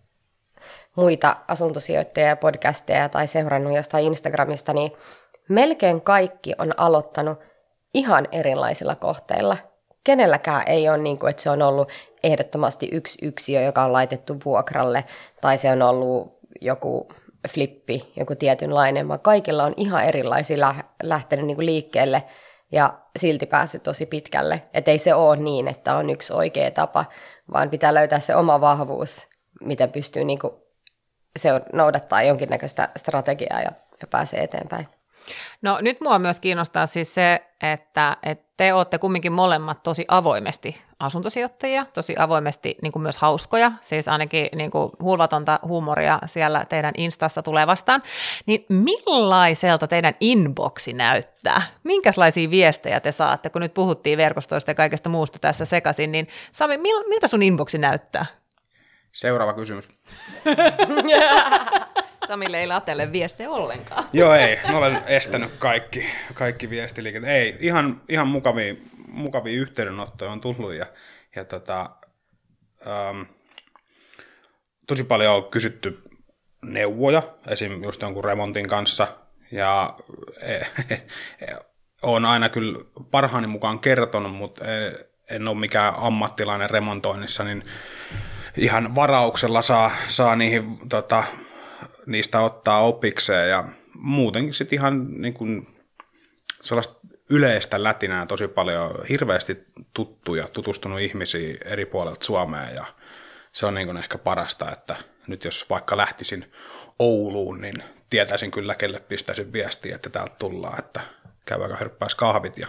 [0.96, 4.92] muita asuntosijoittajia, podcasteja tai seurannut jostain Instagramista, niin
[5.50, 7.40] melkein kaikki on aloittanut
[7.94, 9.58] ihan erilaisilla kohteilla.
[10.04, 11.92] Kenelläkään ei ole niin kuin, että se on ollut
[12.24, 15.06] ehdottomasti yksi yksiö, joka on laitettu vuokralle,
[15.42, 17.08] tai se on ollut joku
[17.50, 22.24] flippi, joku tietynlainen, vaan kaikilla on ihan erilaisia lähtenyt niin kuin liikkeelle–
[22.72, 24.62] ja silti päässyt tosi pitkälle.
[24.74, 27.06] Että ei se ole niin, että on yksi oikea tapa,
[27.54, 29.28] vaan pitää löytää se oma vahvuus,
[29.62, 30.68] miten pystyy niinku
[31.40, 33.72] se noudattaa jonkinnäköistä strategiaa ja,
[34.02, 34.88] ja pääsee eteenpäin.
[35.62, 40.82] No nyt mua myös kiinnostaa siis se, että, että te olette kumminkin molemmat tosi avoimesti
[41.00, 46.94] asuntosijoittajia, tosi avoimesti niin kuin myös hauskoja, siis ainakin niin kuin hulvatonta huumoria siellä teidän
[46.98, 48.02] Instassa tulee vastaan,
[48.46, 51.62] niin millaiselta teidän inboxi näyttää?
[51.84, 56.78] Minkälaisia viestejä te saatte, kun nyt puhuttiin verkostoista ja kaikesta muusta tässä sekaisin, niin Sami,
[57.08, 58.26] miltä sun inboxi näyttää?
[59.12, 59.90] Seuraava kysymys.
[62.28, 64.04] Samille ei latelle viestejä ollenkaan.
[64.14, 64.60] Joo, ei.
[64.72, 67.24] Mä olen estänyt kaikki, kaikki viestiliiket.
[67.24, 68.76] Ei, ihan, ihan mukavia,
[69.08, 70.86] mukavia yhteydenottoja on tullut ja,
[71.36, 71.90] ja tota,
[72.88, 73.22] ähm,
[74.88, 76.02] tosi paljon on kysytty
[76.66, 77.84] neuvoja, esim.
[77.84, 79.08] just jonkun remontin kanssa,
[79.52, 79.96] ja
[80.42, 81.56] e, e,
[82.02, 82.80] on aina kyllä
[83.12, 84.96] parhaani mukaan kertonut, mutta en,
[85.30, 87.66] en ole mikään ammattilainen remontoinnissa, niin
[88.58, 91.24] ihan varauksella saa, saa niihin tota,
[92.06, 95.68] niistä ottaa opikseen ja muutenkin sitten ihan niin kuin
[96.62, 99.58] sellaista yleistä lätinää tosi paljon, hirveästi
[99.94, 102.86] tuttuja, tutustunut ihmisiä eri puolilta Suomea ja
[103.52, 104.96] se on niin kuin ehkä parasta, että
[105.28, 106.52] nyt jos vaikka lähtisin
[107.00, 111.02] Ouluun, niin tietäisin kyllä, kelle pistäisin viestiä, että täältä tullaan, että
[111.46, 112.68] käydäänkö hörppäis kahvit ja,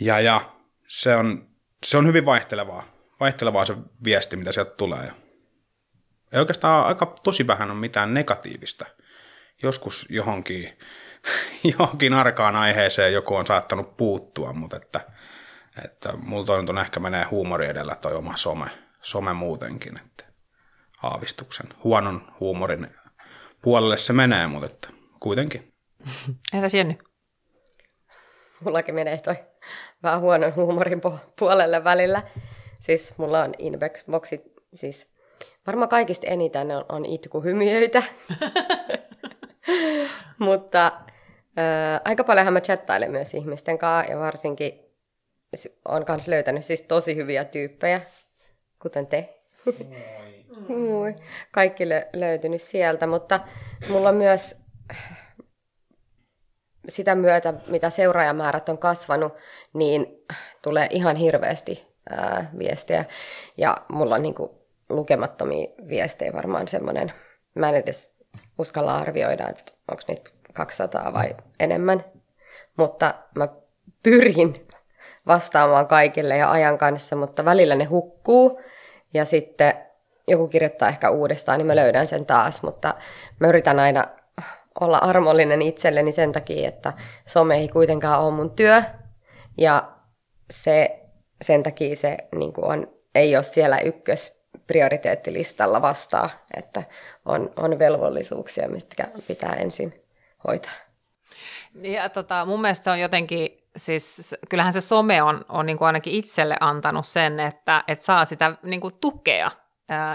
[0.00, 0.52] ja, ja
[0.88, 1.48] se, on,
[1.84, 2.84] se on hyvin vaihtelevaa,
[3.20, 5.12] vaihtelevaa se viesti, mitä sieltä tulee ja
[6.32, 8.86] ei oikeastaan aika tosi vähän on mitään negatiivista.
[9.62, 10.78] Joskus johonkin,
[11.78, 15.00] johonkin arkaan aiheeseen joku on saattanut puuttua, mutta että,
[15.84, 18.70] että mulla toi on ehkä menee huumori edellä toi oma some,
[19.02, 20.24] some muutenkin, että
[21.02, 22.88] aavistuksen huonon huumorin
[23.62, 24.88] puolelle se menee, mutta että
[25.20, 25.72] kuitenkin.
[26.54, 26.98] Entäs Jenny?
[28.64, 29.36] Mullakin menee toi
[30.02, 31.00] vähän huonon huumorin
[31.38, 32.22] puolelle välillä.
[32.80, 34.40] Siis mulla on inboxi,
[34.74, 35.15] siis
[35.66, 38.02] Varmaan kaikista eniten on, on itkuhymiöitä.
[40.38, 40.86] Mutta
[41.58, 44.86] äh, aika paljonhan mä chattailen myös ihmisten kanssa ja varsinkin
[45.88, 48.00] on myös löytänyt siis tosi hyviä tyyppejä,
[48.82, 49.42] kuten te.
[50.68, 51.14] Moi.
[51.52, 53.40] Kaikki lö- löytynyt sieltä, mutta
[53.88, 54.56] mulla on myös
[56.88, 59.34] sitä myötä, mitä seuraajamäärät on kasvanut,
[59.72, 60.24] niin
[60.62, 63.04] tulee ihan hirveästi ää, viestejä.
[63.56, 64.50] Ja mulla on niin kuin
[64.88, 67.12] lukemattomia viestejä varmaan semmoinen,
[67.54, 68.16] mä en edes
[68.58, 72.04] uskalla arvioida, että onko nyt 200 vai enemmän,
[72.76, 73.48] mutta mä
[74.02, 74.68] pyrin
[75.26, 78.60] vastaamaan kaikille ja ajan kanssa, mutta välillä ne hukkuu.
[79.14, 79.74] Ja sitten
[80.28, 82.94] joku kirjoittaa ehkä uudestaan, niin mä löydän sen taas, mutta
[83.40, 84.04] mä yritän aina
[84.80, 86.92] olla armollinen itselleni sen takia, että
[87.26, 88.82] some ei kuitenkaan ole mun työ.
[89.58, 89.92] Ja
[90.50, 91.00] se,
[91.42, 94.35] sen takia se niin on, ei ole siellä ykkös
[94.66, 96.82] prioriteettilistalla vastaa, että
[97.24, 99.94] on, on velvollisuuksia, mitkä pitää ensin
[100.46, 100.72] hoitaa.
[101.82, 106.12] Ja tota, mun mielestä on jotenkin, siis kyllähän se some on, on niin kuin ainakin
[106.12, 109.50] itselle antanut sen, että, että saa sitä niin kuin tukea,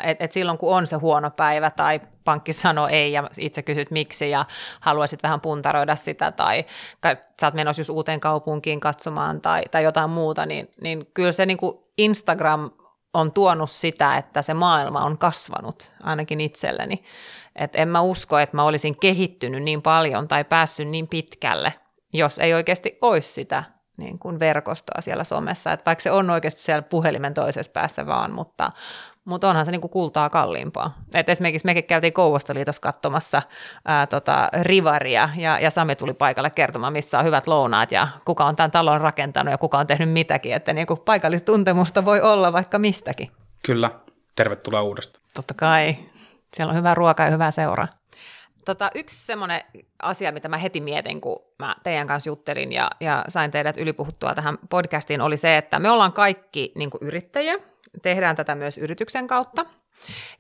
[0.04, 3.92] että et silloin kun on se huono päivä tai pankki sanoo ei ja itse kysyt
[3.92, 4.46] miksi ja
[4.80, 6.66] haluaisit vähän puntaroida sitä tai
[7.42, 11.46] sä oot menossa just uuteen kaupunkiin katsomaan tai, tai jotain muuta, niin, niin kyllä se
[11.46, 12.72] niin kuin Instagram
[13.14, 17.04] on tuonut sitä, että se maailma on kasvanut, ainakin itselleni.
[17.56, 21.74] Et en mä usko, että mä olisin kehittynyt niin paljon tai päässyt niin pitkälle,
[22.14, 23.64] jos ei oikeasti olisi sitä
[23.98, 25.72] niin kuin verkostoa siellä somessa.
[25.72, 28.72] Et vaikka se on oikeasti siellä puhelimen toisessa päässä vaan, mutta,
[29.26, 30.98] mutta onhan se niin kuin kultaa kalliimpaa.
[31.14, 33.42] Et esimerkiksi mekin käytiin Kouvostoliitossa katsomassa
[33.86, 38.46] ää, tota, rivaria ja, ja Sami tuli paikalle kertomaan, missä on hyvät lounaat ja kuka
[38.46, 40.54] on tämän talon rakentanut ja kuka on tehnyt mitäkin.
[40.54, 43.32] Että niin kuin paikallistuntemusta voi olla vaikka mistäkin.
[43.66, 43.92] Kyllä,
[44.36, 45.26] tervetuloa uudestaan.
[45.34, 45.96] Totta kai.
[46.54, 47.88] Siellä on hyvää ruokaa ja hyvää seuraa.
[48.66, 49.62] Tota, yksi semmoinen
[50.02, 54.36] asia, mitä mä heti mietin, kun mä teidän kanssa juttelin ja, ja sain teidät ylipuhuttua
[54.36, 57.56] tähän podcastiin, oli se, että me ollaan kaikki niin yrittäjiä,
[58.02, 59.66] tehdään tätä myös yrityksen kautta.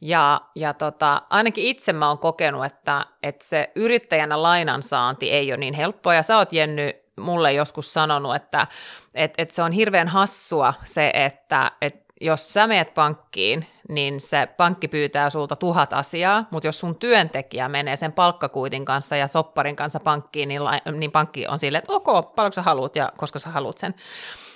[0.01, 5.57] Ja, ja tota, ainakin itse mä oon kokenut, että, että se yrittäjänä lainansaanti ei ole
[5.57, 8.67] niin helppoa, ja sä oot Jenny mulle joskus sanonut, että,
[9.13, 14.47] että, että se on hirveän hassua se, että, että jos sä meet pankkiin, niin se
[14.57, 19.75] pankki pyytää sulta tuhat asiaa, mutta jos sun työntekijä menee sen palkkakuitin kanssa ja sopparin
[19.75, 20.61] kanssa pankkiin, niin,
[20.97, 23.95] niin pankki on silleen, että ok, paljonko sä haluat ja koska sä haluat sen.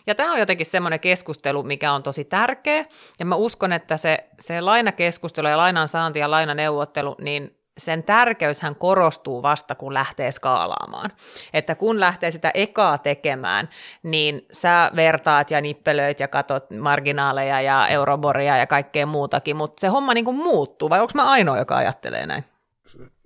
[0.07, 2.85] Ja tämä on jotenkin semmoinen keskustelu, mikä on tosi tärkeä,
[3.19, 8.75] ja mä uskon, että se, se lainakeskustelu ja lainan saanti ja lainaneuvottelu, niin sen tärkeyshän
[8.75, 11.11] korostuu vasta, kun lähtee skaalaamaan.
[11.53, 13.69] Että kun lähtee sitä ekaa tekemään,
[14.03, 19.87] niin sä vertaat ja nippelöit ja katot marginaaleja ja euroboria ja kaikkea muutakin, mutta se
[19.87, 22.43] homma niin kuin muuttuu, vai onko mä ainoa, joka ajattelee näin?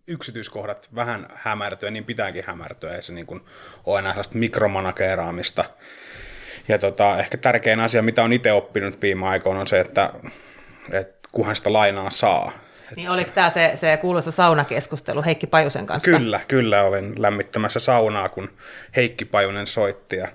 [0.09, 3.41] yksityiskohdat vähän hämärtyä, niin pitääkin hämärtyä, ei se niin kuin
[3.85, 5.65] ole enää sellaista mikromanakeeraamista.
[6.69, 10.13] Ja tota, ehkä tärkein asia, mitä on itse oppinut viime aikoina, on se, että,
[10.91, 12.51] että kunhan sitä lainaa saa.
[12.95, 16.11] Niin oliko tämä se, se kuuluisa saunakeskustelu Heikki Pajusen kanssa?
[16.11, 18.49] Kyllä, kyllä olin lämmittämässä saunaa, kun
[18.95, 20.27] Heikki Pajunen soitti ja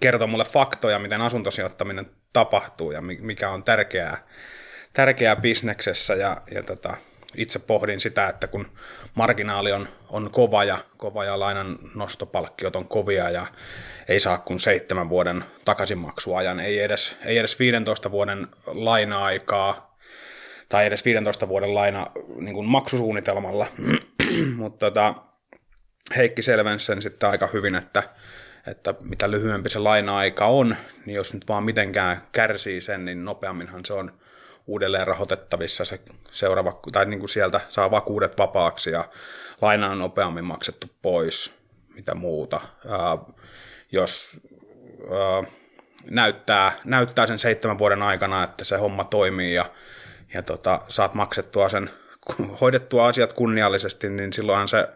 [0.00, 4.16] kertoi mulle faktoja, miten asuntosijoittaminen tapahtuu ja mikä on tärkeää,
[4.92, 6.14] tärkeää bisneksessä.
[6.14, 6.96] Ja, ja tota,
[7.36, 8.66] itse pohdin sitä, että kun
[9.14, 13.46] marginaali on, on kova ja, kova ja lainan nostopalkkiot on kovia ja
[14.08, 19.96] ei saa kuin seitsemän vuoden takaisinmaksuajan, ei edes, ei edes 15 vuoden laina-aikaa
[20.68, 23.66] tai edes 15 vuoden laina niin kuin maksusuunnitelmalla,
[24.56, 25.14] mutta tota,
[26.16, 28.02] Heikki selvensi sen sitten aika hyvin, että,
[28.66, 33.84] että mitä lyhyempi se laina-aika on, niin jos nyt vaan mitenkään kärsii sen, niin nopeamminhan
[33.84, 34.19] se on
[34.70, 36.00] uudelleen rahoitettavissa se
[36.32, 39.04] seuraava, tai niin kuin sieltä saa vakuudet vapaaksi ja
[39.60, 41.54] laina on nopeammin maksettu pois,
[41.94, 42.60] mitä muuta.
[42.88, 43.18] Ää,
[43.92, 44.30] jos
[45.10, 45.52] ää,
[46.10, 49.64] näyttää, näyttää sen seitsemän vuoden aikana, että se homma toimii ja,
[50.34, 51.90] ja tota, saat maksettua sen,
[52.60, 54.88] hoidettua asiat kunniallisesti, niin silloinhan se,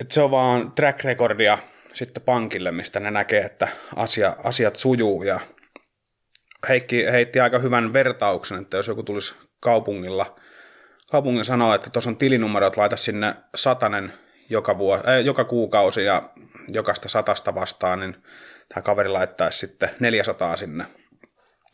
[0.00, 1.58] että se on vaan track recordia
[1.92, 5.40] sitten pankille, mistä ne näkee, että asia, asiat sujuu ja
[6.68, 10.36] Heikki heitti aika hyvän vertauksen, että jos joku tulisi kaupungilla,
[11.10, 14.12] kaupungin sanoa, että tuossa on tilinumerot, laita sinne satanen
[14.50, 16.30] joka, vuosi, äh, joka kuukausi ja
[16.68, 18.16] jokaista satasta vastaan, niin
[18.68, 20.86] tämä kaveri laittaisi sitten 400 sinne.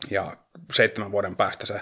[0.09, 0.37] Ja
[0.73, 1.79] seitsemän vuoden päästä se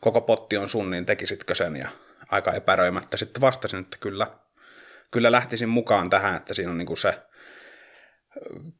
[0.00, 1.76] koko potti on sun, niin tekisitkö sen?
[1.76, 1.88] Ja
[2.30, 4.26] aika epäröimättä sitten vastasin, että kyllä,
[5.10, 7.22] kyllä lähtisin mukaan tähän, että siinä on niin kuin se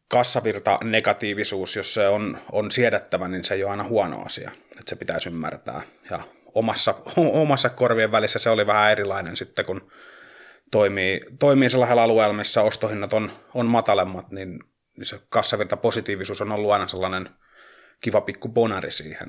[0.09, 4.51] kassavirta negatiivisuus, jos se on, on siedettävä, niin se ei ole aina huono asia.
[4.71, 5.83] Että se pitäisi ymmärtää.
[6.11, 6.23] Ja
[6.55, 6.95] omassa,
[7.43, 9.91] omassa korvien välissä se oli vähän erilainen sitten, kun
[10.71, 14.61] toimii, toimii sellaisella alueella, missä ostohinnat on, on matalemmat, niin,
[14.97, 17.29] niin se kassavirta positiivisuus on ollut aina sellainen
[18.01, 19.29] kiva pikku bonari siihen.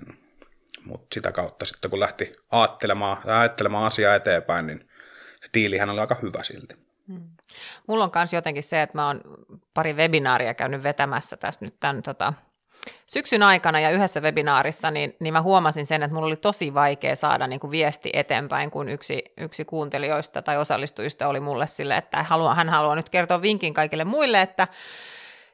[0.86, 4.90] Mutta sitä kautta sitten kun lähti ajattelemaan, ajattelemaan asiaa eteenpäin, niin
[5.42, 6.76] se diilihän oli aika hyvä silti.
[7.08, 7.30] Hmm.
[7.88, 9.22] Mulla on myös jotenkin se, että mä oon
[9.74, 12.34] pari webinaaria käynyt vetämässä tässä nyt tämän tota,
[13.08, 17.16] syksyn aikana ja yhdessä webinaarissa, niin, niin mä huomasin sen, että mulla oli tosi vaikea
[17.16, 22.24] saada niin kuin viesti eteenpäin, kun yksi, yksi kuuntelijoista tai osallistujista oli mulle sille, että
[22.24, 24.68] haluaa, hän haluaa nyt kertoa vinkin kaikille muille, että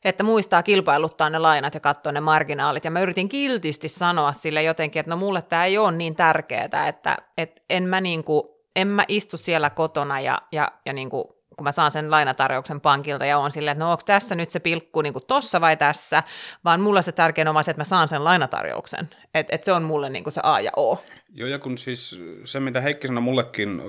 [0.03, 2.85] että muistaa kilpailuttaa ne lainat ja katsoa ne marginaalit.
[2.85, 6.87] Ja mä yritin kiltisti sanoa sille jotenkin, että no mulle tämä ei ole niin tärkeää,
[6.87, 11.63] että, että en, mä niinku, en mä istu siellä kotona ja, ja, ja niinku kun
[11.63, 15.01] mä saan sen lainatarjouksen pankilta ja on silleen, että no onko tässä nyt se pilkku
[15.01, 16.23] niin tossa vai tässä,
[16.65, 19.09] vaan mulle se tärkein on se, että mä saan sen lainatarjouksen.
[19.33, 21.03] Että et se on mulle niin kuin se A ja O.
[21.33, 23.81] Joo, ja kun siis se, mitä Heikki sanoi mullekin,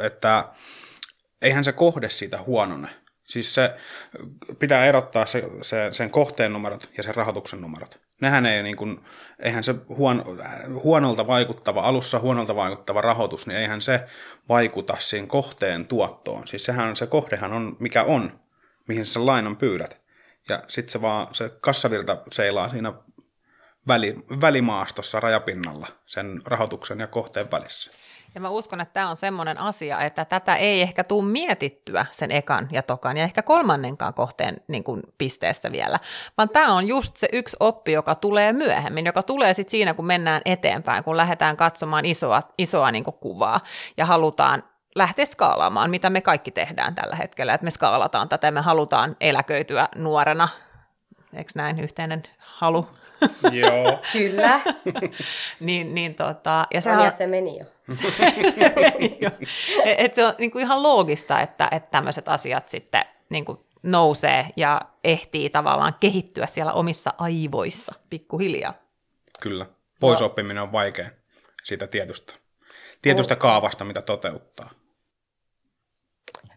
[0.00, 0.44] että
[1.42, 2.88] eihän se kohde siitä huonone.
[3.24, 3.76] Siis se
[4.58, 8.07] pitää erottaa se, se, sen kohteen numerot ja sen rahoituksen numerot.
[8.20, 9.04] Nehän ei niin kuin,
[9.38, 10.24] eihän se huon,
[10.82, 14.04] huonolta vaikuttava, alussa huonolta vaikuttava rahoitus, niin eihän se
[14.48, 16.48] vaikuta siihen kohteen tuottoon.
[16.48, 18.40] Siis sehän se kohdehan on mikä on,
[18.88, 20.00] mihin sä lainan pyydät.
[20.48, 22.92] Ja sitten se vaan, se kassavirta seilaa siinä
[23.88, 27.90] väli, välimaastossa rajapinnalla sen rahoituksen ja kohteen välissä.
[28.34, 32.30] Ja mä uskon, että tämä on semmoinen asia, että tätä ei ehkä tule mietittyä sen
[32.30, 35.98] ekan ja tokan ja ehkä kolmannenkaan kohteen niin kuin pisteessä vielä,
[36.38, 40.06] vaan tämä on just se yksi oppi, joka tulee myöhemmin, joka tulee sitten siinä, kun
[40.06, 43.60] mennään eteenpäin, kun lähdetään katsomaan isoa, isoa niin kuin kuvaa
[43.96, 44.62] ja halutaan
[44.94, 49.88] lähteä skaalaamaan, mitä me kaikki tehdään tällä hetkellä, että me skaalataan tätä, me halutaan eläköityä
[49.94, 50.48] nuorena,
[51.34, 52.86] eikö näin yhteinen halu?
[53.52, 54.00] Joo.
[54.12, 54.60] Kyllä.
[55.60, 57.64] niin, niin tota, ja se, on, se meni jo.
[59.20, 59.30] jo.
[59.84, 64.46] Et se on niin kuin ihan loogista, että, että tämmöiset asiat sitten niin kuin nousee
[64.56, 68.74] ja ehtii tavallaan kehittyä siellä omissa aivoissa pikkuhiljaa.
[69.40, 69.66] Kyllä.
[70.00, 71.10] Poisoppiminen on vaikea
[71.64, 72.32] siitä tietystä,
[73.02, 74.70] tietystä kaavasta, mitä toteuttaa.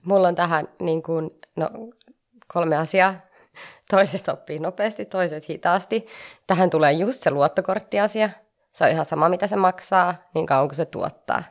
[0.03, 1.69] Mulla on tähän niin kuin, no,
[2.47, 3.15] kolme asiaa.
[3.89, 6.07] Toiset oppii nopeasti, toiset hitaasti.
[6.47, 8.29] Tähän tulee just se luottokorttiasia.
[8.73, 11.43] Se on ihan sama, mitä se maksaa, niin kauan kuin se tuottaa.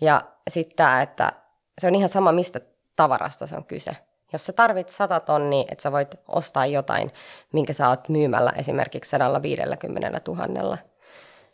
[0.00, 1.32] Ja sitten tämä, että
[1.78, 2.60] se on ihan sama, mistä
[2.96, 3.96] tavarasta se on kyse.
[4.32, 7.12] Jos sä tarvit 100 tonnia, että sä voit ostaa jotain,
[7.52, 10.78] minkä sä oot myymällä esimerkiksi 150 000,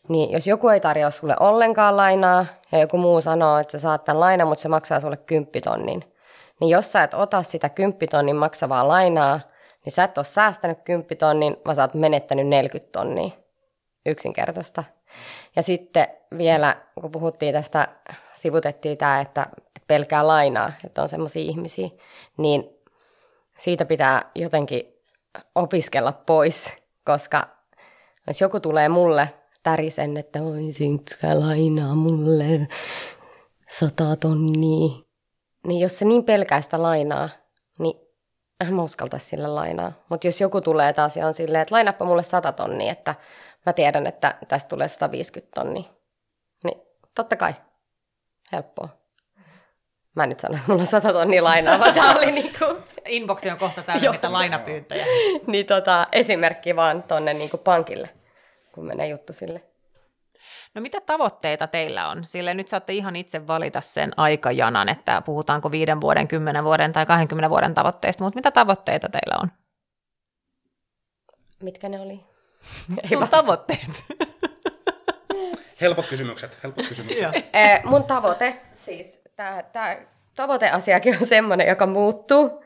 [0.09, 4.05] niin jos joku ei tarjoa sulle ollenkaan lainaa ja joku muu sanoo, että sä saat
[4.05, 6.12] tämän lainan, mutta se maksaa sulle 10 tonnin,
[6.61, 9.40] niin jos sä et ota sitä 10 tonnin maksavaa lainaa,
[9.85, 13.31] niin sä et ole säästänyt 10 tonnin, vaan sä oot menettänyt 40 tonnia.
[14.07, 14.85] Yksinkertaista.
[15.57, 16.07] Ja sitten
[16.38, 17.88] vielä, kun puhuttiin tästä
[18.33, 19.47] sivutettiin tämä, että
[19.87, 21.88] pelkää lainaa, että on semmoisia ihmisiä,
[22.37, 22.64] niin
[23.59, 24.95] siitä pitää jotenkin
[25.55, 26.73] opiskella pois,
[27.05, 27.43] koska
[28.27, 32.69] jos joku tulee mulle tärisen, että voisitko lainaa mulle
[33.69, 35.05] sata tonnia,
[35.67, 37.29] niin jos se niin pelkää sitä lainaa,
[37.79, 38.01] niin
[38.61, 39.93] en mä uskaltaisi sille lainaa.
[40.09, 43.14] Mutta jos joku tulee taas ja on silleen, että lainappa mulle sata tonnia, että
[43.66, 45.90] mä tiedän, että tästä tulee 150 tonnia,
[46.64, 46.81] niin
[47.14, 47.55] totta kai,
[48.53, 48.88] helppoa.
[50.16, 52.64] Mä en nyt sano, että mulla on sata tonnia lainaa, vaan tää oli niinku...
[53.09, 54.12] Inboxi on kohta täynnä Joo.
[54.12, 55.07] niitä lainapyyntöjä.
[55.46, 58.11] niin tota, esimerkki vaan tonne niinku pankille,
[58.72, 59.62] kun menee juttu sille.
[60.74, 62.24] No mitä tavoitteita teillä on?
[62.24, 67.07] Sille nyt saatte ihan itse valita sen aikajanan, että puhutaanko viiden vuoden, kymmenen vuoden tai
[67.07, 69.48] 20 vuoden tavoitteista, mutta mitä tavoitteita teillä on?
[71.62, 72.20] Mitkä ne oli?
[73.05, 74.05] Sun tavoitteet.
[75.81, 77.22] Helpot kysymykset, helpot kysymykset.
[77.22, 77.33] Joo.
[77.53, 79.96] Eh, mun tavoite, siis tämä tää
[80.35, 82.64] tavoiteasiakin on semmoinen, joka muuttuu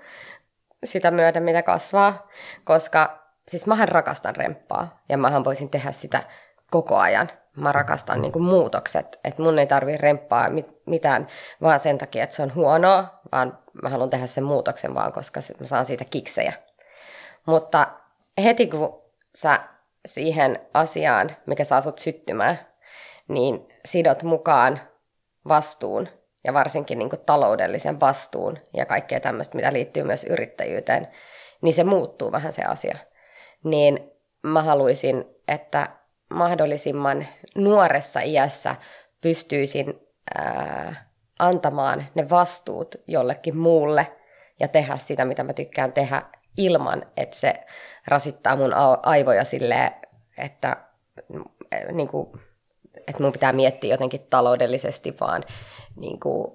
[0.85, 2.29] sitä myöten, mitä kasvaa,
[2.65, 6.23] koska siis mähän rakastan remppaa ja mähän voisin tehdä sitä
[6.71, 7.31] koko ajan.
[7.57, 11.27] Mä rakastan niin muutokset, että mun ei tarvi remppaa mit- mitään
[11.63, 15.41] vaan sen takia, että se on huonoa, vaan mä haluan tehdä sen muutoksen vaan, koska
[15.41, 16.53] sit mä saan siitä kiksejä.
[17.47, 17.87] Mutta
[18.45, 19.03] heti kun
[19.35, 19.61] sä
[20.09, 22.59] siihen asiaan, mikä saa sut syttymään,
[23.29, 24.81] niin sidot mukaan
[25.49, 26.09] vastuun
[26.45, 31.09] ja varsinkin niin kuin taloudellisen vastuun ja kaikkea tämmöistä, mitä liittyy myös yrittäjyyteen,
[31.63, 32.99] niin se muuttuu vähän se asia.
[33.65, 34.11] Niin
[34.43, 35.89] mä haluaisin, että
[36.31, 38.77] mahdollisimman nuoressa iässä
[39.21, 40.01] pystyisin
[40.35, 44.07] ää, antamaan ne vastuut jollekin muulle
[44.61, 46.23] ja tehdä sitä, mitä mä tykkään tehdä
[46.59, 47.55] ilman, että se
[48.07, 49.91] rasittaa mun aivoja silleen,
[50.39, 50.77] että
[51.93, 52.29] niin kuin,
[53.07, 55.45] että mun pitää miettiä jotenkin taloudellisesti vaan
[55.97, 56.51] niin kuin,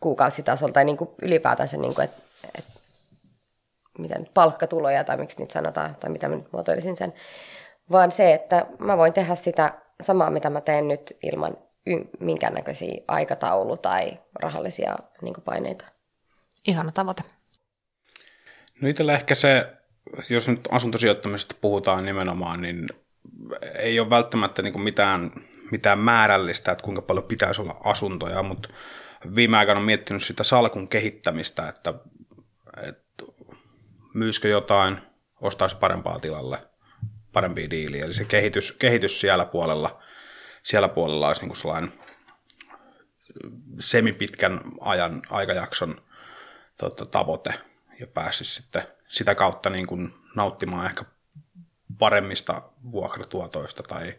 [0.00, 2.22] kuukausitasolta tai niin kuin ylipäätänsä, niin kuin, että,
[2.58, 2.80] että
[3.98, 7.12] miten palkkatuloja tai miksi niitä sanotaan, tai mitä mä nyt muotoilisin sen,
[7.90, 13.02] vaan se, että mä voin tehdä sitä samaa, mitä mä teen nyt ilman y- minkäännäköisiä
[13.08, 15.84] aikataulu- tai rahallisia niin kuin paineita.
[16.66, 17.22] Ihana tavoite.
[18.80, 19.66] No itsellä ehkä se,
[20.30, 22.88] jos nyt asuntosijoittamisesta puhutaan nimenomaan, niin
[23.74, 25.30] ei ole välttämättä niin mitään,
[25.70, 28.68] mitään määrällistä, että kuinka paljon pitäisi olla asuntoja, mutta
[29.34, 31.94] viime aikoina on miettinyt sitä salkun kehittämistä, että,
[32.82, 33.24] että
[34.14, 34.98] myyskö jotain,
[35.40, 36.58] ostaisi parempaa tilalle,
[37.32, 38.04] parempia diiliä.
[38.04, 40.02] Eli se kehitys, kehitys siellä puolella,
[40.62, 41.92] siellä puolella olisi niin sellainen
[43.80, 46.00] semipitkän ajan, aikajakson
[46.78, 47.69] tota, tavoite
[48.00, 51.04] ja pääsisi sitten sitä kautta niin kuin nauttimaan ehkä
[51.98, 54.14] paremmista vuokratuotoista tai,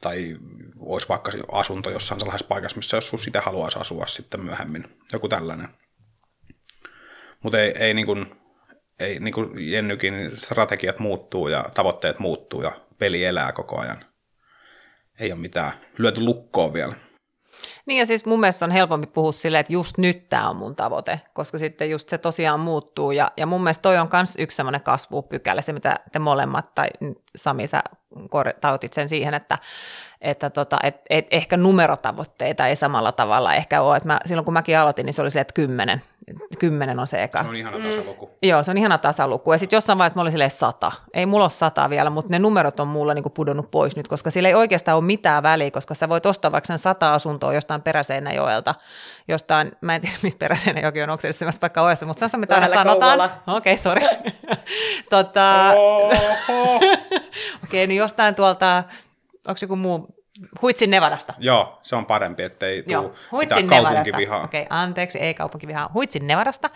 [0.00, 0.36] tai
[0.78, 5.68] olisi vaikka asunto jossain sellaisessa paikassa, missä jos sitä haluaisi asua sitten myöhemmin, joku tällainen.
[7.42, 8.36] Mutta ei, ei, niin kuin,
[9.00, 14.04] ei niin kuin Jennykin, strategiat muuttuu ja tavoitteet muuttuu ja peli elää koko ajan.
[15.18, 16.94] Ei ole mitään lyöty lukkoon vielä.
[17.86, 20.76] Niin ja siis mun mielestä on helpompi puhua silleen, että just nyt tämä on mun
[20.76, 23.10] tavoite, koska sitten just se tosiaan muuttuu.
[23.10, 26.88] Ja, ja mun mielestä toi on myös yksi semmoinen kasvupykälä, se mitä te molemmat, tai
[27.36, 27.82] Sami sä
[28.30, 29.58] kor- tautit sen siihen, että,
[30.24, 34.54] että tota, et, et ehkä numerotavoitteita ei samalla tavalla ehkä ole, että mä, silloin kun
[34.54, 36.02] mäkin aloitin, niin se oli se, että kymmenen,
[36.58, 37.42] kymmenen on se eka.
[37.42, 38.30] Se on ihana tasaluku.
[38.42, 39.52] Joo, se on ihana tasaluku.
[39.52, 40.92] Ja sitten jossain vaiheessa mä olin silleen sata.
[41.14, 44.30] Ei mulla ole sata vielä, mutta ne numerot on mulla niinku pudonnut pois nyt, koska
[44.30, 47.82] sillä ei oikeastaan ole mitään väliä, koska sä voit ostaa vaikka sen sata asuntoa jostain
[47.82, 48.74] Peräseinäjoelta,
[49.28, 52.40] jostain, mä en tiedä missä Peräseinäjoki on, onko se semmoista paikka oessa, mutta se on
[52.40, 53.30] mitä aina Lähellä sanotaan.
[53.46, 54.02] Okei, okay, sorry.
[55.10, 56.80] tota, Oho.
[57.64, 58.84] Okei, niin jostain tuolta,
[59.48, 60.08] onko joku muu,
[60.62, 61.34] Huitsin Nevadasta.
[61.38, 64.44] Joo, se on parempi, ettei tule Huitsin kaupunkivihaa.
[64.44, 65.90] Okei, anteeksi, ei kaupunkivihaa.
[65.94, 66.70] Huitsin Nevadasta,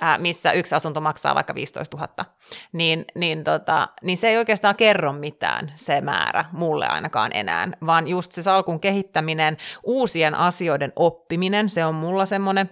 [0.00, 2.24] ää, missä yksi asunto maksaa vaikka 15 000.
[2.72, 8.08] Niin, niin, tota, niin se ei oikeastaan kerro mitään se määrä, mulle ainakaan enää, vaan
[8.08, 12.70] just se salkun kehittäminen, uusien asioiden oppiminen, se on mulla semmoinen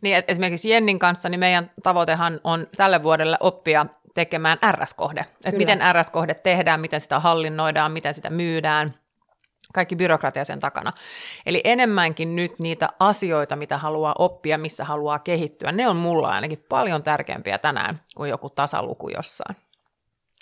[0.00, 5.26] niin et esimerkiksi Jennin kanssa, niin meidän tavoitehan on tälle vuodelle oppia tekemään RS-kohde.
[5.44, 8.92] Että miten RS-kohde tehdään, miten sitä hallinnoidaan, miten sitä myydään,
[9.74, 10.92] kaikki byrokratia sen takana.
[11.46, 16.64] Eli enemmänkin nyt niitä asioita, mitä haluaa oppia, missä haluaa kehittyä, ne on mulla ainakin
[16.68, 19.56] paljon tärkeämpiä tänään kuin joku tasaluku jossain.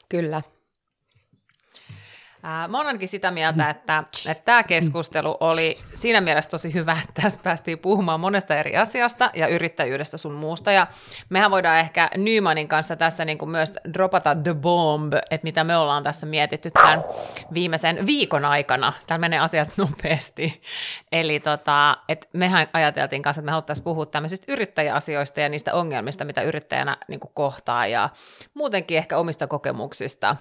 [0.08, 0.42] Kyllä.
[2.42, 6.96] Ää, mä oon ainakin sitä mieltä, että, että tämä keskustelu oli siinä mielessä tosi hyvä,
[7.08, 10.72] että tässä päästiin puhumaan monesta eri asiasta ja yrittäjyydestä sun muusta.
[10.72, 10.86] Ja
[11.28, 15.76] mehän voidaan ehkä Nymanin kanssa tässä niin kuin myös dropata the bomb, että mitä me
[15.76, 17.04] ollaan tässä mietitty tämän
[17.54, 18.92] viimeisen viikon aikana.
[19.06, 20.62] Täällä menee asiat nopeasti.
[21.12, 26.24] Eli tota, että mehän ajateltiin kanssa, että me haluttaisiin puhua tämmöisistä yrittäjäasioista ja niistä ongelmista,
[26.24, 28.08] mitä yrittäjänä niin kuin kohtaa ja
[28.54, 30.36] muutenkin ehkä omista kokemuksista.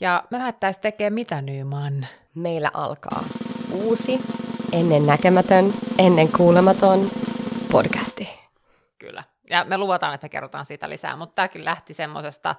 [0.00, 2.06] Ja me lähdettäisiin tekemään mitä Nyman?
[2.34, 3.24] Meillä alkaa
[3.72, 4.20] uusi,
[4.72, 7.10] ennen näkemätön, ennen kuulematon
[7.72, 8.28] podcasti.
[8.98, 9.24] Kyllä.
[9.50, 12.54] Ja me luvataan, että me kerrotaan siitä lisää, mutta tämäkin lähti semmoisesta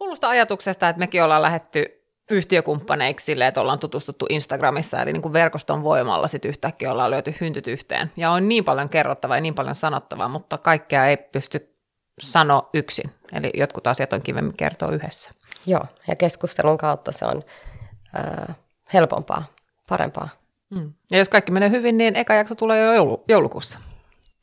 [0.00, 5.32] hullusta ajatuksesta, että mekin ollaan lähetty yhtiökumppaneiksi silleen, että ollaan tutustuttu Instagramissa, eli niin kuin
[5.32, 8.12] verkoston voimalla sitten yhtäkkiä ollaan löyty hyntyt yhteen.
[8.16, 11.76] Ja on niin paljon kerrottavaa ja niin paljon sanottavaa, mutta kaikkea ei pysty
[12.20, 13.10] sanoa yksin.
[13.32, 15.30] Eli jotkut asiat on kivemmin kertoa yhdessä.
[15.66, 17.42] Joo, ja keskustelun kautta se on
[18.16, 18.56] äh,
[18.92, 19.44] helpompaa,
[19.88, 20.28] parempaa.
[20.70, 20.92] Mm.
[21.10, 23.78] Ja jos kaikki menee hyvin, niin eka jakso tulee jo joulu- joulukuussa.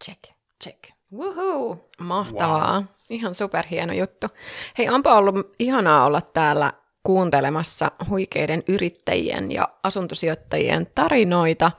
[0.06, 0.20] Check.
[0.64, 0.80] Check.
[1.14, 2.74] Woohoo, mahtavaa.
[2.76, 2.84] Wow.
[3.10, 4.28] Ihan superhieno juttu.
[4.78, 11.72] Hei, onpa ollut ihanaa olla täällä kuuntelemassa huikeiden yrittäjien ja asuntosijoittajien tarinoita.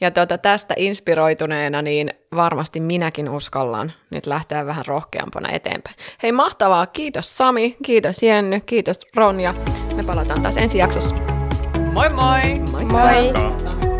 [0.00, 5.96] Ja tuota, tästä inspiroituneena niin varmasti minäkin uskallan nyt lähteä vähän rohkeampana eteenpäin.
[6.22, 9.54] Hei mahtavaa, kiitos Sami, kiitos Jenny, kiitos Ronja.
[9.96, 11.14] Me palataan taas ensi jaksossa.
[11.92, 12.58] Moi moi!
[12.70, 12.84] Moi!
[12.84, 13.91] Moikka.